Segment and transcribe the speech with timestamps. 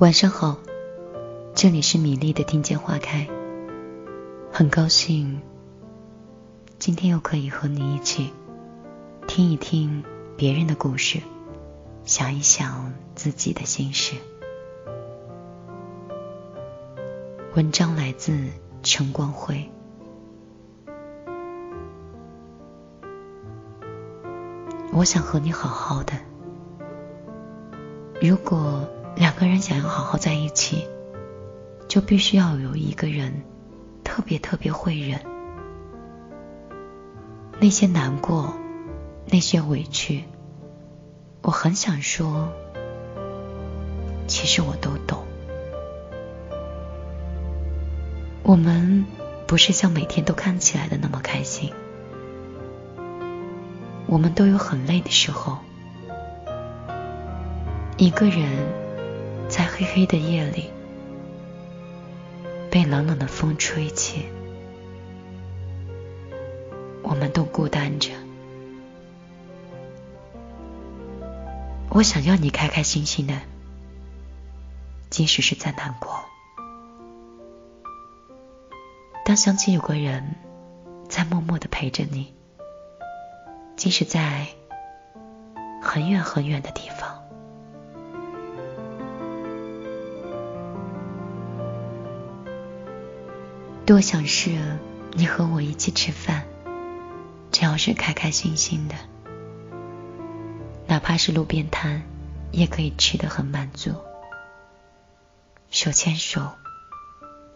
[0.00, 0.58] 晚上好，
[1.54, 3.28] 这里是米粒的听见花开，
[4.50, 5.40] 很高兴
[6.80, 8.32] 今天又可以和你一起
[9.28, 10.02] 听一听
[10.36, 11.20] 别人的故事，
[12.04, 14.16] 想一想自己的心事。
[17.54, 18.48] 文章来自
[18.82, 19.70] 陈光辉。
[24.92, 26.14] 我想和你好好的。
[28.20, 28.84] 如果
[29.16, 30.86] 两个人想要好好在一起，
[31.88, 33.42] 就必须要有一个人
[34.02, 35.20] 特别特别会忍。
[37.60, 38.54] 那些难过，
[39.26, 40.24] 那些委屈，
[41.42, 42.48] 我很想说，
[44.26, 45.24] 其实我都懂。
[48.42, 49.06] 我们
[49.46, 51.72] 不是像每天都看起来的那么开心。
[54.06, 55.58] 我们都有很累的时候，
[57.96, 58.48] 一个人
[59.48, 60.70] 在黑黑的夜里，
[62.70, 64.26] 被冷冷的风吹起，
[67.02, 68.10] 我们都孤单着。
[71.90, 73.34] 我想要你开开心心的，
[75.10, 76.24] 即使是在难过。
[79.24, 80.34] 当想起有个人
[81.08, 82.34] 在默默的陪着你。
[83.76, 84.46] 即使在
[85.82, 87.03] 很远很远的地方，
[93.86, 94.78] 多想是
[95.12, 96.44] 你和我一起吃饭，
[97.52, 98.94] 只要是开开心心的，
[100.86, 102.00] 哪怕是路边摊，
[102.50, 103.90] 也可以吃得很满足。
[105.70, 106.50] 手牵手，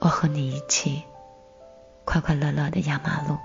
[0.00, 1.02] 我和你一起
[2.04, 3.38] 快快乐乐的压马路。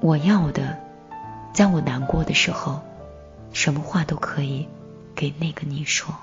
[0.00, 0.78] 我要的，
[1.54, 2.82] 在我难过的时候，
[3.54, 4.68] 什么话都可以
[5.14, 6.14] 给那个你说。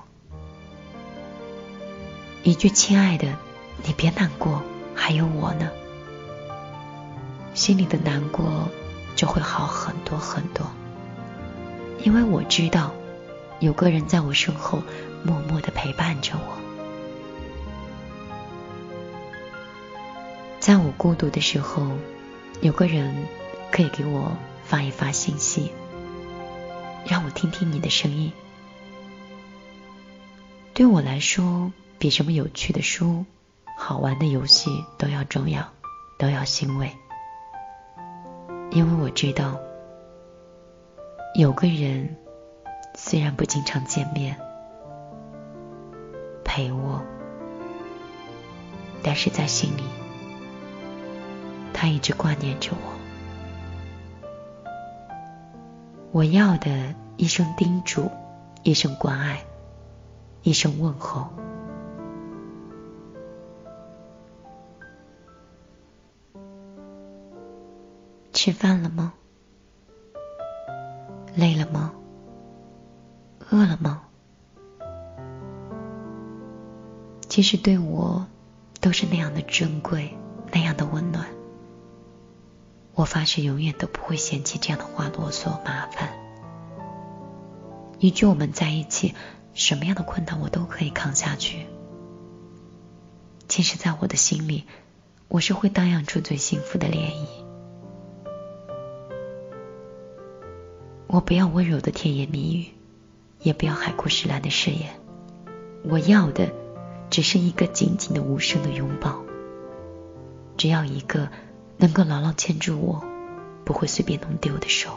[2.46, 3.26] 一句“亲爱的，
[3.84, 4.62] 你别难过，
[4.94, 5.68] 还有我呢”，
[7.54, 8.68] 心里的难过
[9.16, 10.64] 就会好很多很多。
[12.04, 12.92] 因为我知道，
[13.58, 14.80] 有个人在我身后
[15.24, 16.56] 默默的陪伴着我，
[20.60, 21.84] 在我孤独的时候，
[22.60, 23.12] 有个人。
[23.68, 24.34] 可以给我
[24.64, 25.70] 发一发信息，
[27.04, 28.32] 让我听听你的声音。
[30.72, 33.24] 对我来说，比什么有趣的书、
[33.78, 35.66] 好玩的游戏都要重要，
[36.18, 36.90] 都要欣慰。
[38.70, 39.58] 因为我知道，
[41.34, 42.16] 有个人
[42.94, 44.36] 虽然不经常见面
[46.44, 47.02] 陪我，
[49.02, 49.82] 但是在心里，
[51.72, 52.92] 他一直挂念着我。
[56.12, 58.10] 我要的一声叮嘱，
[58.62, 59.44] 一声关爱，
[60.42, 61.30] 一声问候。
[68.46, 69.12] 吃饭了吗？
[71.34, 71.92] 累了吗？
[73.50, 74.04] 饿了吗？
[77.28, 78.24] 其实对我
[78.80, 80.16] 都是那样的珍贵，
[80.52, 81.26] 那样的温暖。
[82.94, 86.12] 我发誓永远都不会嫌弃这样的话啰嗦麻烦。
[87.98, 89.16] 一句我们在一起，
[89.54, 91.66] 什么样的困难我都可以扛下去。
[93.48, 94.66] 其实，在我的心里，
[95.26, 97.45] 我是会荡漾出最幸福的涟漪。
[101.06, 102.66] 我不要温柔的甜言蜜语，
[103.40, 104.90] 也不要海枯石烂的誓言。
[105.84, 106.52] 我要的，
[107.10, 109.22] 只是一个紧紧的无声的拥抱。
[110.56, 111.28] 只要一个。
[111.78, 113.04] 能够牢牢牵住我，
[113.62, 114.92] 不会随便弄丢的手。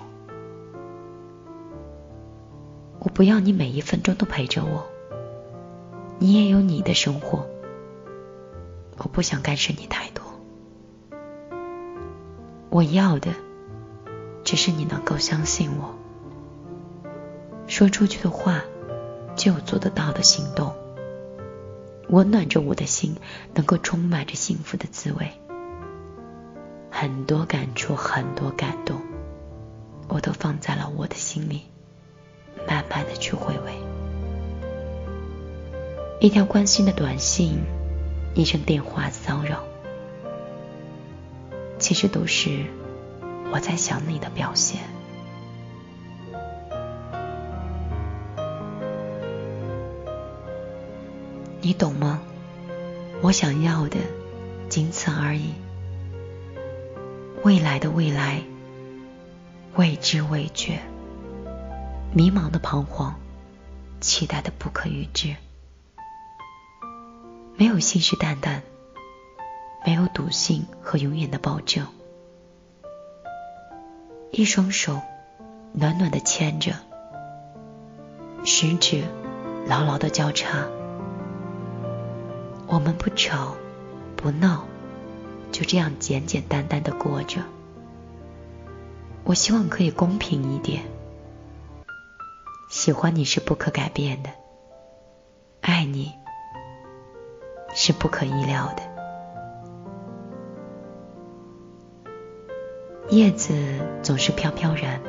[2.99, 4.87] 我不要你每一分钟都陪着我，
[6.19, 7.45] 你也有你的生活。
[8.97, 10.23] 我不想干涉你太多。
[12.69, 13.33] 我要的，
[14.45, 15.98] 只是你能够相信我，
[17.79, 18.61] 说出去的话
[19.37, 20.75] 就有做得到的行动，
[22.09, 23.15] 温暖着我的心，
[23.53, 25.31] 能够充满着幸福的滋味。
[26.91, 28.99] 很多感触，很多感动，
[30.09, 31.61] 我都放在了我的心里，
[32.67, 33.71] 慢慢的去回味。
[36.19, 37.61] 一条关心的短信，
[38.35, 39.63] 一声电话骚扰，
[41.77, 42.65] 其实都是
[43.53, 44.98] 我在想你的表现。
[51.61, 52.21] 你懂吗？
[53.21, 53.97] 我想要的，
[54.69, 55.53] 仅此而已。
[57.43, 58.41] 未来的未来，
[59.75, 60.79] 未知未觉，
[62.13, 63.13] 迷茫的彷徨，
[63.99, 65.35] 期待的不可预知。
[67.57, 68.61] 没有信誓旦旦，
[69.85, 71.85] 没有笃信和永远的保证。
[74.31, 75.01] 一双手
[75.73, 76.73] 暖暖的牵着，
[78.45, 79.03] 食指
[79.67, 80.65] 牢牢的交叉。
[82.71, 83.55] 我们不吵
[84.15, 84.63] 不闹，
[85.51, 87.41] 就这样简简单单的过着。
[89.23, 90.83] 我希望可以公平一点。
[92.69, 94.29] 喜欢你是不可改变的，
[95.61, 96.13] 爱你
[97.73, 98.83] 是不可意料的。
[103.09, 103.51] 叶子
[104.03, 105.01] 总是飘飘然，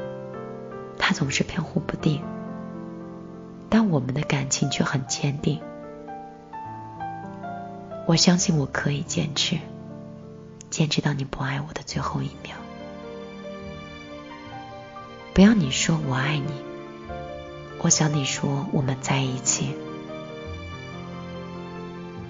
[0.98, 2.22] 它总是飘忽不定，
[3.68, 5.60] 但我们的感情却很坚定。
[8.06, 9.58] 我相信我可以坚持，
[10.68, 12.56] 坚持到你不爱我的最后一秒。
[15.32, 16.52] 不要你说我爱你，
[17.78, 19.74] 我想你说我们在一起。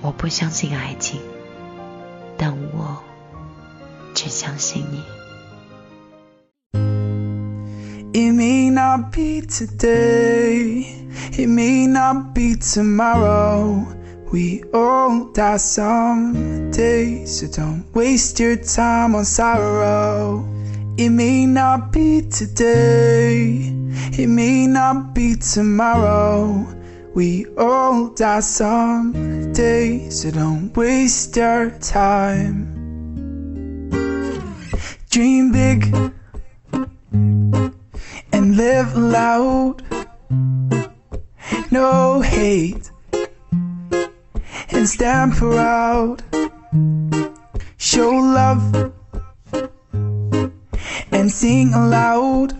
[0.03, 1.21] 我不相信爱情，
[2.37, 3.03] 但我
[4.15, 5.03] 只相信你。
[8.13, 10.85] It may not be today,
[11.33, 13.85] it may not be tomorrow.
[14.31, 20.47] We all die someday, so don't waste your time on sorrow.
[20.97, 23.75] It may not be today,
[24.13, 26.65] it may not be tomorrow.
[27.13, 32.71] We all die someday, so don't waste your time.
[35.11, 35.93] Dream big
[38.33, 39.83] and live loud.
[41.73, 42.93] No hate
[44.81, 46.23] and stand proud.
[47.77, 48.93] Show love
[51.13, 52.57] and sing aloud.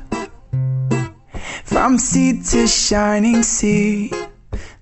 [1.65, 4.13] From sea to shining sea,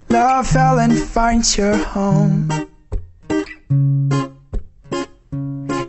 [0.08, 2.50] love and find your home.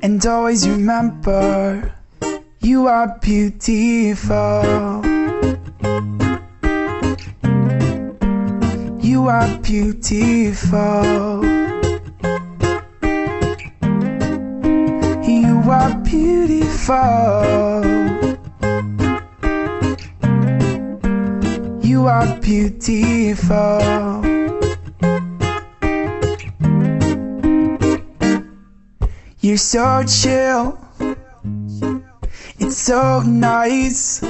[0.04, 1.96] And always remember
[2.62, 5.09] you are beautiful.
[9.30, 11.44] Are beautiful.
[15.24, 16.96] You are beautiful.
[21.84, 24.26] You are beautiful.
[29.42, 30.80] You're so chill.
[32.58, 34.24] It's so nice.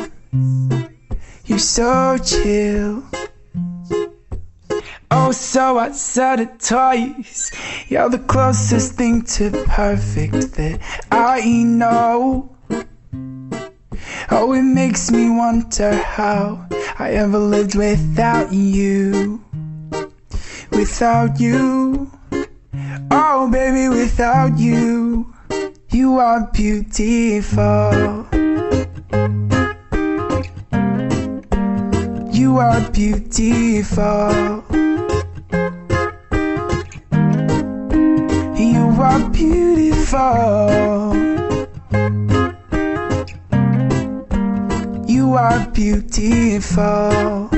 [1.46, 3.04] You're so chill.
[5.32, 7.52] So I said it twice.
[7.88, 10.80] You're the closest thing to perfect that
[11.12, 12.56] I know.
[14.32, 16.68] Oh, it makes me wonder how
[16.98, 19.44] I ever lived without you.
[20.72, 22.12] Without you.
[23.12, 25.34] Oh, baby, without you.
[25.90, 28.26] You are beautiful.
[32.32, 34.69] You are beautiful.
[40.12, 40.16] You
[45.36, 47.49] are beautiful.